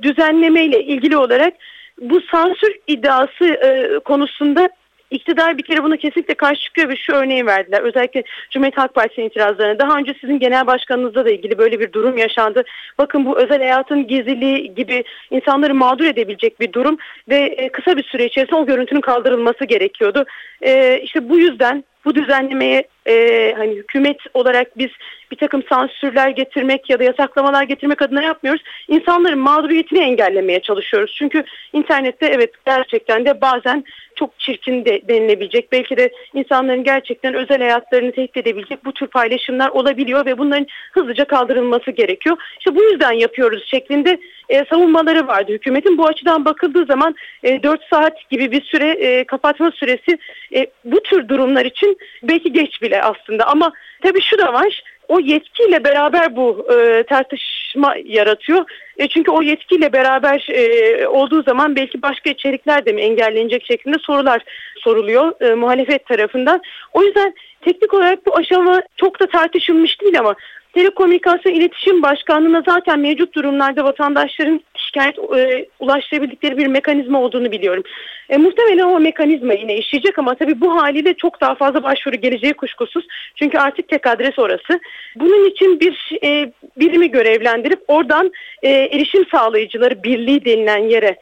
Düzenlemeyle 0.02 0.82
ilgili 0.82 1.16
olarak 1.16 1.54
bu 2.00 2.20
sansür 2.20 2.76
iddiası 2.86 3.44
e, 3.44 3.98
konusunda 3.98 4.68
İktidar 5.10 5.58
bir 5.58 5.62
kere 5.62 5.84
buna 5.84 5.96
kesinlikle 5.96 6.34
karşı 6.34 6.60
çıkıyor 6.60 6.88
ve 6.88 6.96
şu 6.96 7.12
örneği 7.12 7.46
verdiler. 7.46 7.82
Özellikle 7.82 8.22
Cumhuriyet 8.50 8.78
Halk 8.78 8.94
Partisi'nin 8.94 9.26
itirazlarına. 9.26 9.78
Daha 9.78 9.98
önce 9.98 10.14
sizin 10.20 10.38
genel 10.38 10.66
başkanınızla 10.66 11.24
da 11.24 11.30
ilgili 11.30 11.58
böyle 11.58 11.80
bir 11.80 11.92
durum 11.92 12.18
yaşandı. 12.18 12.64
Bakın 12.98 13.24
bu 13.26 13.38
özel 13.38 13.58
hayatın 13.58 14.06
gizliliği 14.06 14.74
gibi 14.74 15.04
insanları 15.30 15.74
mağdur 15.74 16.04
edebilecek 16.04 16.60
bir 16.60 16.72
durum 16.72 16.98
ve 17.28 17.36
e, 17.36 17.68
kısa 17.68 17.96
bir 17.96 18.04
süre 18.04 18.24
içerisinde 18.24 18.60
o 18.60 18.66
görüntünün 18.66 19.00
kaldırılması 19.00 19.64
gerekiyordu. 19.64 20.24
E, 20.62 21.00
işte 21.02 21.28
bu 21.28 21.38
yüzden 21.38 21.84
bu 22.04 22.14
düzenlemeye 22.14 22.88
e, 23.08 23.54
hani 23.56 23.74
hükümet 23.74 24.18
olarak 24.34 24.78
biz 24.78 24.90
bir 25.30 25.36
takım 25.36 25.62
sansürler 25.68 26.28
getirmek 26.28 26.90
ya 26.90 26.98
da 26.98 27.04
yasaklamalar 27.04 27.62
getirmek 27.62 28.02
adına 28.02 28.22
yapmıyoruz. 28.22 28.62
İnsanların 28.88 29.38
mağduriyetini 29.38 29.98
engellemeye 29.98 30.60
çalışıyoruz. 30.60 31.14
Çünkü 31.18 31.44
internette 31.72 32.26
evet 32.26 32.50
gerçekten 32.66 33.24
de 33.24 33.40
bazen 33.40 33.84
çok 34.16 34.38
çirkin 34.38 34.84
de 34.84 35.00
denilebilecek. 35.08 35.72
Belki 35.72 35.96
de 35.96 36.10
insanların 36.34 36.84
gerçekten 36.84 37.34
özel 37.34 37.58
hayatlarını 37.58 38.12
tehdit 38.12 38.36
edebilecek 38.36 38.84
bu 38.84 38.92
tür 38.92 39.06
paylaşımlar 39.06 39.68
olabiliyor 39.68 40.26
ve 40.26 40.38
bunların 40.38 40.66
hızlıca 40.92 41.24
kaldırılması 41.24 41.90
gerekiyor. 41.90 42.36
İşte 42.58 42.74
bu 42.74 42.82
yüzden 42.82 43.12
yapıyoruz 43.12 43.64
şeklinde 43.70 44.20
e, 44.48 44.64
savunmaları 44.64 45.26
vardı 45.26 45.52
hükümetin. 45.52 45.98
Bu 45.98 46.06
açıdan 46.06 46.44
bakıldığı 46.44 46.84
zaman 46.84 47.14
e, 47.42 47.62
4 47.62 47.84
saat 47.90 48.30
gibi 48.30 48.52
bir 48.52 48.62
süre 48.62 48.88
e, 48.88 49.24
kapatma 49.24 49.70
süresi 49.70 50.18
e, 50.54 50.66
bu 50.84 51.02
tür 51.02 51.28
durumlar 51.28 51.64
için 51.64 51.98
belki 52.22 52.52
geç 52.52 52.82
bile 52.82 52.95
aslında 53.02 53.46
ama 53.46 53.72
tabii 54.02 54.20
şu 54.20 54.38
da 54.38 54.52
var 54.52 54.82
o 55.08 55.20
yetkiyle 55.20 55.84
beraber 55.84 56.36
bu 56.36 56.66
e, 56.72 57.02
tartışma 57.02 57.94
yaratıyor. 58.04 58.64
E, 58.98 59.08
çünkü 59.08 59.30
o 59.30 59.42
yetkiyle 59.42 59.92
beraber 59.92 60.46
e, 60.48 61.08
olduğu 61.08 61.42
zaman 61.42 61.76
belki 61.76 62.02
başka 62.02 62.30
içerikler 62.30 62.86
de 62.86 62.92
mi 62.92 63.02
engellenecek 63.02 63.66
şeklinde 63.66 63.98
sorular 63.98 64.42
soruluyor 64.78 65.40
e, 65.40 65.54
muhalefet 65.54 66.06
tarafından. 66.06 66.60
O 66.92 67.02
yüzden 67.02 67.34
teknik 67.60 67.94
olarak 67.94 68.26
bu 68.26 68.36
aşama 68.36 68.82
çok 68.96 69.20
da 69.20 69.26
tartışılmış 69.26 70.00
değil 70.00 70.18
ama 70.18 70.34
Telekomünikasyon 70.76 71.52
İletişim 71.52 72.02
Başkanlığı'na 72.02 72.62
zaten 72.68 72.98
mevcut 72.98 73.34
durumlarda 73.34 73.84
vatandaşların 73.84 74.60
şikayet 74.96 75.18
e, 75.18 75.66
ulaştırabildikleri 75.80 76.56
bir 76.56 76.66
mekanizma 76.66 77.20
olduğunu 77.20 77.52
biliyorum. 77.52 77.82
E, 78.28 78.36
muhtemelen 78.36 78.84
o 78.84 79.00
mekanizma 79.00 79.52
yine 79.52 79.76
işleyecek 79.76 80.18
ama 80.18 80.34
tabii 80.34 80.60
bu 80.60 80.82
haliyle 80.82 81.14
çok 81.14 81.40
daha 81.40 81.54
fazla 81.54 81.82
başvuru 81.82 82.16
geleceği 82.16 82.52
kuşkusuz. 82.52 83.06
Çünkü 83.34 83.58
artık 83.58 83.88
tek 83.88 84.06
adres 84.06 84.38
orası. 84.38 84.80
Bunun 85.16 85.50
için 85.50 85.80
bir 85.80 86.18
e, 86.24 86.52
birimi 86.76 87.10
görevlendirip 87.10 87.80
oradan 87.88 88.32
e, 88.62 88.70
erişim 88.70 89.26
sağlayıcıları 89.26 90.02
birliği 90.02 90.44
denilen 90.44 90.88
yere 90.88 91.16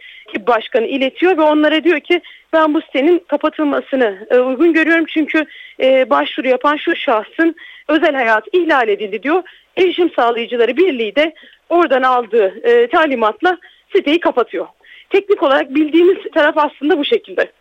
başkanı 0.46 0.86
iletiyor 0.86 1.38
ve 1.38 1.42
onlara 1.42 1.84
diyor 1.84 2.00
ki 2.00 2.20
ben 2.52 2.74
bu 2.74 2.80
sitenin 2.80 3.18
kapatılmasını 3.28 4.26
e, 4.30 4.38
uygun 4.38 4.72
görüyorum 4.72 5.04
çünkü 5.08 5.46
e, 5.80 6.10
başvuru 6.10 6.48
yapan 6.48 6.76
şu 6.76 6.96
şahsın 6.96 7.56
özel 7.88 8.14
hayat 8.14 8.44
ihlal 8.52 8.88
edildi 8.88 9.22
diyor. 9.22 9.42
Erişim 9.76 10.10
sağlayıcıları 10.10 10.76
birliği 10.76 11.16
de 11.16 11.34
oradan 11.68 12.02
aldığı 12.02 12.68
e, 12.68 12.88
talimatla 12.88 13.58
siteyi 13.96 14.20
kapatıyor. 14.20 14.66
teknik 15.10 15.42
olarak 15.42 15.74
bildiğimiz 15.74 16.18
taraf 16.34 16.54
aslında 16.58 16.98
bu 16.98 17.04
şekilde. 17.04 17.52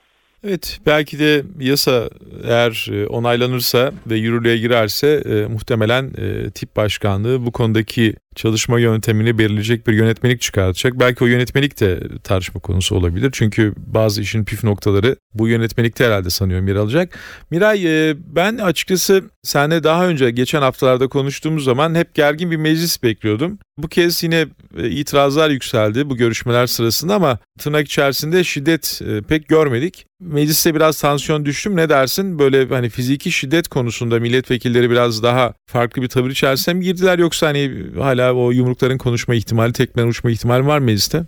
Evet 0.48 0.80
belki 0.86 1.20
de 1.20 1.44
yasa 1.60 2.10
eğer 2.48 2.88
e, 2.92 3.08
onaylanırsa 3.08 3.92
ve 4.08 4.16
yürürlüğe 4.16 4.58
girerse 4.58 5.22
e, 5.26 5.48
muhtemelen 5.48 6.04
e, 6.06 6.52
tip 6.52 6.76
başkanlığı 6.76 7.46
bu 7.46 7.52
konudaki 7.52 8.16
çalışma 8.36 8.80
yöntemini 8.80 9.38
belirleyecek 9.38 9.88
bir 9.88 9.94
yönetmelik 9.94 10.42
çıkartacak. 10.42 11.00
Belki 11.00 11.24
o 11.24 11.28
yönetmelik 11.28 11.80
de 11.80 12.00
tartışma 12.24 12.62
konusu 12.62 12.96
olabilir. 12.96 13.30
Çünkü 13.34 13.74
bazı 13.78 14.22
işin 14.22 14.46
püf 14.46 14.64
noktaları 14.64 15.16
bu 15.34 15.48
yönetmelikte 15.48 16.06
herhalde 16.06 16.30
sanıyorum 16.30 16.68
yer 16.68 16.76
alacak. 16.76 17.20
Miray 17.52 18.10
e, 18.10 18.16
ben 18.18 18.58
açıkçası 18.58 19.24
seninle 19.44 19.84
daha 19.84 20.08
önce 20.08 20.32
geçen 20.32 20.62
haftalarda 20.62 21.08
konuştuğumuz 21.08 21.64
zaman 21.64 21.96
hep 21.96 22.14
gergin 22.14 22.52
bir 22.52 22.58
meclis 22.58 23.04
bekliyordum. 23.04 23.60
Bu 23.78 23.88
kez 23.88 24.24
yine 24.24 24.46
e, 24.78 24.90
itirazlar 24.90 25.50
yükseldi 25.50 26.10
bu 26.10 26.18
görüşmeler 26.18 26.68
sırasında 26.68 27.16
ama 27.16 27.40
tırnak 27.60 27.86
içerisinde 27.86 28.44
şiddet 28.44 29.02
e, 29.06 29.22
pek 29.22 29.48
görmedik. 29.48 30.06
Mecliste 30.20 30.76
biraz 30.76 31.02
tansiyon 31.02 31.46
düştüm 31.46 31.76
ne 31.76 31.90
dersin? 31.90 32.40
Böyle 32.40 32.68
hani 32.68 32.90
fiziki 32.90 33.32
şiddet 33.32 33.68
konusunda 33.68 34.20
milletvekilleri 34.20 34.90
biraz 34.90 35.24
daha 35.24 35.54
farklı 35.68 36.02
bir 36.02 36.08
tavır 36.08 36.30
içerisine 36.30 36.74
mi 36.74 36.84
girdiler 36.84 37.20
yoksa 37.20 37.48
hani 37.48 37.72
hala 37.98 38.23
o 38.32 38.52
yumrukların 38.52 38.98
konuşma 38.98 39.36
ihtimali, 39.36 39.74
tekmen 39.74 40.08
uçma 40.08 40.32
ihtimali 40.32 40.68
var 40.68 40.80
mecliste? 40.80 41.22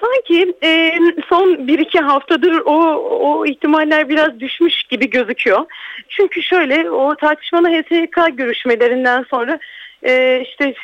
Sanki 0.00 0.54
e, 0.64 0.98
son 1.28 1.68
bir 1.68 1.78
iki 1.78 1.98
haftadır 1.98 2.62
o, 2.64 2.76
o 3.20 3.46
ihtimaller 3.46 4.08
biraz 4.08 4.40
düşmüş 4.40 4.82
gibi 4.82 5.10
gözüküyor. 5.10 5.64
Çünkü 6.08 6.42
şöyle 6.42 6.90
o 6.90 7.16
tartışmalı 7.16 7.68
HSK 7.68 8.38
görüşmelerinden 8.38 9.24
sonra 9.30 9.58
e, 10.06 10.42
işte 10.48 10.74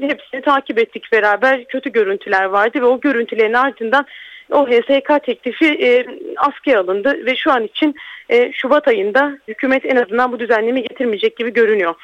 hepsini 0.00 0.42
takip 0.42 0.78
ettik 0.78 1.12
beraber 1.12 1.64
kötü 1.64 1.92
görüntüler 1.92 2.44
vardı 2.44 2.80
ve 2.80 2.84
o 2.84 3.00
görüntülerin 3.00 3.52
ardından 3.52 4.06
o 4.52 4.66
HSK 4.66 5.24
teklifi 5.24 5.66
e, 5.66 6.06
askıya 6.36 6.80
alındı 6.80 7.26
ve 7.26 7.36
şu 7.36 7.52
an 7.52 7.64
için 7.64 7.94
e, 8.28 8.52
Şubat 8.52 8.88
ayında 8.88 9.38
hükümet 9.48 9.84
en 9.86 9.96
azından 9.96 10.32
bu 10.32 10.40
düzenleme 10.40 10.80
getirmeyecek 10.80 11.36
gibi 11.36 11.52
görünüyor. 11.52 11.94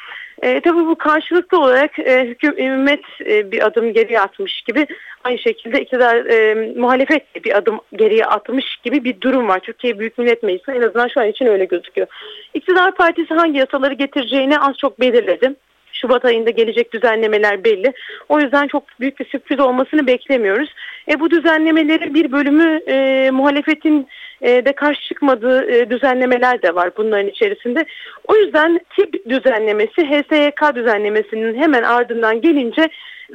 E, 0.42 0.60
tabii 0.60 0.86
bu 0.86 0.94
karşılıklı 0.94 1.60
olarak 1.60 1.98
e, 1.98 2.24
hükümet 2.24 3.04
e, 3.20 3.50
bir 3.50 3.66
adım 3.66 3.92
geriye 3.92 4.20
atmış 4.20 4.62
gibi 4.62 4.86
aynı 5.24 5.38
şekilde 5.38 5.80
iktidar 5.80 6.16
e, 6.16 6.54
muhalefet 6.76 7.44
bir 7.44 7.56
adım 7.56 7.80
geriye 7.92 8.24
atmış 8.24 8.76
gibi 8.84 9.04
bir 9.04 9.20
durum 9.20 9.48
var. 9.48 9.60
Türkiye 9.60 9.98
Büyük 9.98 10.18
Millet 10.18 10.42
Meclisi 10.42 10.70
en 10.70 10.82
azından 10.82 11.08
şu 11.08 11.20
an 11.20 11.28
için 11.28 11.46
öyle 11.46 11.64
gözüküyor. 11.64 12.06
İktidar 12.54 12.94
partisi 12.94 13.34
hangi 13.34 13.58
yasaları 13.58 13.94
getireceğini 13.94 14.58
az 14.58 14.76
çok 14.78 15.00
belirledi. 15.00 15.54
Şubat 15.92 16.24
ayında 16.24 16.50
gelecek 16.50 16.92
düzenlemeler 16.92 17.64
belli. 17.64 17.92
O 18.28 18.40
yüzden 18.40 18.66
çok 18.66 18.84
büyük 19.00 19.20
bir 19.20 19.24
sürpriz 19.24 19.60
olmasını 19.60 20.06
beklemiyoruz. 20.06 20.74
E, 21.08 21.20
bu 21.20 21.30
düzenlemelerin 21.30 22.14
bir 22.14 22.32
bölümü 22.32 22.80
e, 22.88 23.30
muhalefetin 23.30 24.08
e, 24.40 24.64
de 24.64 24.72
karşı 24.72 25.00
çıkmadığı 25.00 25.70
e, 25.70 25.90
düzenlemeler 25.90 26.62
de 26.62 26.74
var 26.74 26.90
bunların 26.96 27.28
içerisinde. 27.28 27.84
O 28.28 28.36
yüzden 28.36 28.80
tip 28.96 29.28
düzenlemesi 29.28 30.02
HSYK 30.02 30.74
düzenlemesinin 30.74 31.62
hemen 31.62 31.82
ardından 31.82 32.40
gelince 32.40 32.88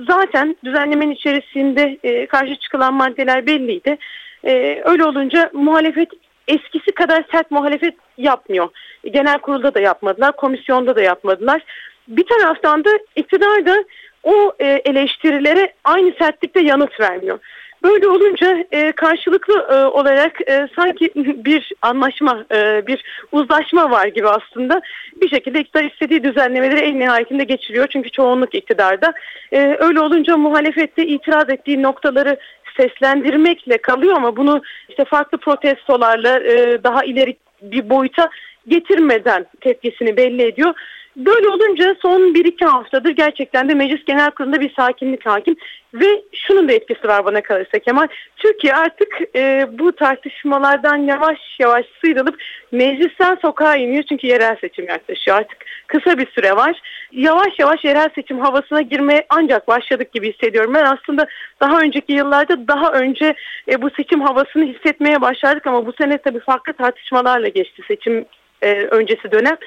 zaten 0.07 0.55
düzenlemenin 0.63 1.11
içerisinde 1.11 1.97
e, 2.03 2.25
karşı 2.25 2.55
çıkılan 2.55 2.93
maddeler 2.93 3.47
belliydi. 3.47 3.97
E, 4.45 4.81
öyle 4.85 5.05
olunca 5.05 5.49
muhalefet 5.53 6.09
eskisi 6.47 6.91
kadar 6.91 7.23
sert 7.31 7.51
muhalefet 7.51 7.95
yapmıyor. 8.17 8.69
Genel 9.11 9.39
kurulda 9.39 9.73
da 9.73 9.79
yapmadılar, 9.79 10.35
komisyonda 10.35 10.95
da 10.95 11.01
yapmadılar 11.01 11.61
bir 12.17 12.25
taraftan 12.25 12.85
da 12.85 12.89
iktidar 13.15 13.65
da 13.65 13.83
o 14.23 14.53
e, 14.59 14.67
eleştirilere 14.67 15.73
aynı 15.83 16.13
sertlikte 16.19 16.59
yanıt 16.61 16.99
vermiyor. 16.99 17.39
Böyle 17.83 18.07
olunca 18.07 18.65
e, 18.71 18.91
karşılıklı 18.91 19.53
e, 19.53 19.85
olarak 19.85 20.49
e, 20.49 20.67
sanki 20.75 21.11
bir 21.15 21.71
anlaşma, 21.81 22.45
e, 22.53 22.87
bir 22.87 23.03
uzlaşma 23.31 23.91
var 23.91 24.07
gibi 24.07 24.27
aslında. 24.27 24.81
Bir 25.21 25.29
şekilde 25.29 25.59
iktidar 25.59 25.83
istediği 25.83 26.23
düzenlemeleri 26.23 26.79
en 26.79 26.99
nihayetinde 26.99 27.43
geçiriyor. 27.43 27.87
Çünkü 27.87 28.09
çoğunluk 28.09 28.55
iktidarda. 28.55 29.13
E, 29.51 29.77
öyle 29.79 29.99
olunca 29.99 30.37
muhalefette 30.37 31.07
itiraz 31.07 31.49
ettiği 31.49 31.81
noktaları 31.81 32.37
seslendirmekle 32.77 33.77
kalıyor 33.77 34.15
ama 34.15 34.37
bunu 34.37 34.61
işte 34.89 35.05
farklı 35.05 35.37
protestolarla 35.37 36.39
e, 36.39 36.83
daha 36.83 37.03
ileri 37.03 37.37
bir 37.61 37.89
boyuta 37.89 38.29
getirmeden 38.67 39.45
tepkisini 39.61 40.17
belli 40.17 40.43
ediyor. 40.43 40.73
Böyle 41.15 41.49
olunca 41.49 41.95
son 42.01 42.21
1-2 42.21 42.65
haftadır 42.65 43.09
gerçekten 43.09 43.69
de 43.69 43.73
Meclis 43.73 44.05
Genel 44.05 44.31
Kurulu'nda 44.31 44.61
bir 44.61 44.73
sakinlik 44.75 45.25
hakim 45.25 45.55
ve 45.93 46.21
şunun 46.33 46.69
da 46.69 46.73
etkisi 46.73 47.07
var 47.07 47.25
bana 47.25 47.41
kalırsa 47.41 47.79
Kemal. 47.79 48.07
Türkiye 48.37 48.73
artık 48.75 49.19
e, 49.35 49.67
bu 49.71 49.91
tartışmalardan 49.91 50.97
yavaş 50.97 51.39
yavaş 51.59 51.85
sıyrılıp 52.01 52.35
meclisten 52.71 53.37
sokağa 53.41 53.75
iniyor 53.75 54.03
çünkü 54.09 54.27
yerel 54.27 54.55
seçim 54.61 54.87
yaklaşıyor. 54.87 55.37
Artık 55.37 55.65
kısa 55.87 56.17
bir 56.17 56.27
süre 56.31 56.55
var. 56.55 56.81
Yavaş 57.11 57.59
yavaş 57.59 57.83
yerel 57.83 58.09
seçim 58.15 58.39
havasına 58.39 58.81
girmeye 58.81 59.25
ancak 59.29 59.67
başladık 59.67 60.11
gibi 60.11 60.33
hissediyorum. 60.33 60.73
Ben 60.73 60.85
aslında 60.85 61.27
daha 61.61 61.79
önceki 61.79 62.13
yıllarda 62.13 62.67
daha 62.67 62.91
önce 62.91 63.33
e, 63.71 63.81
bu 63.81 63.89
seçim 63.89 64.21
havasını 64.21 64.65
hissetmeye 64.65 65.21
başladık 65.21 65.67
ama 65.67 65.85
bu 65.85 65.93
sene 65.93 66.17
tabii 66.17 66.39
farklı 66.39 66.73
tartışmalarla 66.73 67.47
geçti 67.47 67.81
seçim 67.87 68.25
e, 68.61 68.73
öncesi 68.73 69.31
dönem. 69.31 69.57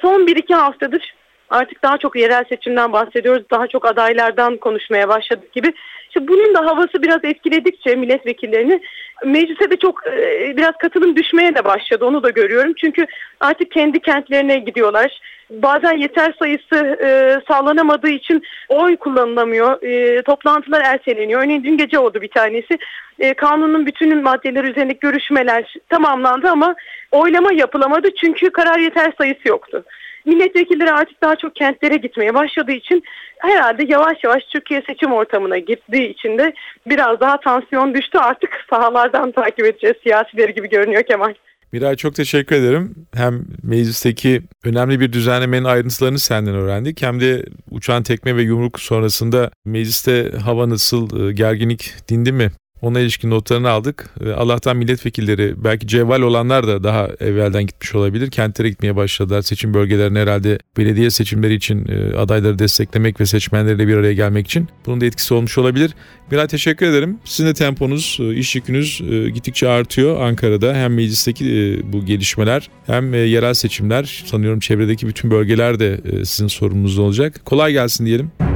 Son 0.00 0.26
bir 0.26 0.36
iki 0.36 0.54
haftadır 0.54 1.14
artık 1.50 1.82
daha 1.82 1.98
çok 1.98 2.16
yerel 2.16 2.44
seçimden 2.48 2.92
bahsediyoruz. 2.92 3.44
Daha 3.50 3.66
çok 3.66 3.86
adaylardan 3.86 4.56
konuşmaya 4.56 5.08
başladık 5.08 5.52
gibi. 5.52 5.72
İşte 6.08 6.28
bunun 6.28 6.54
da 6.54 6.66
havası 6.66 7.02
biraz 7.02 7.24
etkiledikçe 7.24 7.94
milletvekillerini 7.94 8.80
meclise 9.24 9.70
de 9.70 9.76
çok 9.76 10.06
e, 10.06 10.54
biraz 10.56 10.72
katılım 10.78 11.16
düşmeye 11.16 11.54
de 11.54 11.64
başladı. 11.64 12.04
Onu 12.04 12.22
da 12.22 12.30
görüyorum. 12.30 12.72
Çünkü 12.80 13.06
artık 13.40 13.70
kendi 13.70 14.00
kentlerine 14.00 14.58
gidiyorlar. 14.58 15.20
Bazen 15.50 15.96
yeter 15.96 16.34
sayısı 16.38 16.98
e, 17.02 17.38
sağlanamadığı 17.48 18.08
için 18.08 18.42
oy 18.68 18.96
kullanılamıyor. 18.96 19.82
E, 19.82 20.22
toplantılar 20.22 20.82
erteleniyor. 20.84 21.42
Örneğin 21.42 21.64
dün 21.64 21.76
gece 21.76 21.98
oldu 21.98 22.20
bir 22.20 22.30
tanesi. 22.30 22.78
E, 23.18 23.34
kanunun 23.34 23.86
bütün 23.86 24.22
maddeleri 24.22 24.70
üzerindeki 24.70 25.00
görüşmeler 25.00 25.74
tamamlandı 25.88 26.48
ama 26.48 26.74
oylama 27.12 27.52
yapılamadı 27.52 28.08
çünkü 28.20 28.50
karar 28.50 28.78
yeter 28.78 29.12
sayısı 29.18 29.48
yoktu 29.48 29.84
milletvekilleri 30.24 30.92
artık 30.92 31.22
daha 31.22 31.36
çok 31.36 31.56
kentlere 31.56 31.96
gitmeye 31.96 32.34
başladığı 32.34 32.72
için 32.72 33.02
herhalde 33.38 33.84
yavaş 33.88 34.24
yavaş 34.24 34.44
Türkiye 34.44 34.82
seçim 34.86 35.12
ortamına 35.12 35.58
gittiği 35.58 36.08
için 36.08 36.38
de 36.38 36.54
biraz 36.86 37.20
daha 37.20 37.40
tansiyon 37.40 37.94
düştü. 37.94 38.18
Artık 38.18 38.50
sahalardan 38.70 39.32
takip 39.32 39.66
edeceğiz 39.66 39.96
siyasileri 40.02 40.54
gibi 40.54 40.68
görünüyor 40.68 41.02
Kemal. 41.02 41.34
Miray 41.72 41.96
çok 41.96 42.14
teşekkür 42.14 42.56
ederim. 42.56 42.94
Hem 43.14 43.44
meclisteki 43.62 44.42
önemli 44.64 45.00
bir 45.00 45.12
düzenlemenin 45.12 45.64
ayrıntılarını 45.64 46.18
senden 46.18 46.54
öğrendik. 46.54 47.02
Hem 47.02 47.20
de 47.20 47.44
uçan 47.70 48.02
tekme 48.02 48.36
ve 48.36 48.42
yumruk 48.42 48.80
sonrasında 48.80 49.50
mecliste 49.64 50.30
hava 50.44 50.68
nasıl, 50.68 51.30
gerginlik 51.32 51.94
dindi 52.08 52.32
mi 52.32 52.50
ona 52.84 53.00
ilişkin 53.00 53.30
notlarını 53.30 53.70
aldık. 53.70 54.10
Allah'tan 54.36 54.76
milletvekilleri 54.76 55.54
belki 55.64 55.86
cevval 55.86 56.20
olanlar 56.20 56.66
da 56.66 56.84
daha 56.84 57.08
evvelden 57.20 57.66
gitmiş 57.66 57.94
olabilir. 57.94 58.30
Kentlere 58.30 58.68
gitmeye 58.68 58.96
başladılar. 58.96 59.42
Seçim 59.42 59.74
bölgelerine 59.74 60.18
herhalde 60.18 60.58
belediye 60.76 61.10
seçimleri 61.10 61.54
için 61.54 61.86
e, 61.88 62.16
adayları 62.16 62.58
desteklemek 62.58 63.20
ve 63.20 63.26
seçmenlerle 63.26 63.88
bir 63.88 63.96
araya 63.96 64.12
gelmek 64.14 64.46
için. 64.46 64.68
Bunun 64.86 65.00
da 65.00 65.06
etkisi 65.06 65.34
olmuş 65.34 65.58
olabilir. 65.58 65.90
Miray 66.30 66.46
teşekkür 66.46 66.86
ederim. 66.86 67.18
Sizin 67.24 67.48
de 67.48 67.54
temponuz, 67.54 68.18
e, 68.20 68.34
iş 68.34 68.54
yükünüz 68.54 69.02
e, 69.10 69.30
gittikçe 69.30 69.68
artıyor 69.68 70.20
Ankara'da. 70.20 70.74
Hem 70.74 70.94
meclisteki 70.94 71.80
bu 71.84 72.04
gelişmeler 72.04 72.70
hem 72.86 73.14
yerel 73.14 73.54
seçimler. 73.54 74.24
Sanıyorum 74.26 74.60
çevredeki 74.60 75.06
bütün 75.06 75.30
bölgeler 75.30 75.80
de 75.80 76.00
sizin 76.24 76.48
sorumlunuz 76.48 76.98
olacak. 76.98 77.40
Kolay 77.44 77.72
gelsin 77.72 78.06
diyelim. 78.06 78.53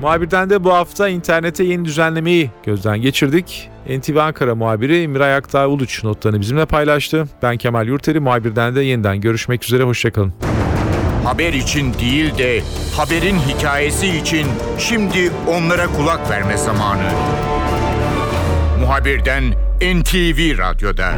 Muhabirden 0.00 0.50
de 0.50 0.64
bu 0.64 0.72
hafta 0.74 1.08
internete 1.08 1.64
yeni 1.64 1.84
düzenlemeyi 1.84 2.50
gözden 2.64 3.02
geçirdik. 3.02 3.70
NTV 3.88 4.16
Ankara 4.16 4.54
muhabiri 4.54 5.08
Miray 5.08 5.34
Aktağ 5.34 5.68
Uluç 5.68 6.04
notlarını 6.04 6.40
bizimle 6.40 6.66
paylaştı. 6.66 7.28
Ben 7.42 7.56
Kemal 7.56 7.86
Yurteri, 7.86 8.20
muhabirden 8.20 8.76
de 8.76 8.82
yeniden 8.82 9.20
görüşmek 9.20 9.64
üzere, 9.64 9.82
hoşçakalın. 9.82 10.32
Haber 11.24 11.52
için 11.52 11.94
değil 11.94 12.38
de 12.38 12.62
haberin 12.96 13.36
hikayesi 13.38 14.08
için 14.08 14.46
şimdi 14.78 15.30
onlara 15.48 15.86
kulak 15.86 16.30
verme 16.30 16.56
zamanı. 16.56 17.10
Muhabirden 18.80 19.44
NTV 19.80 20.58
Radyo'da. 20.58 21.12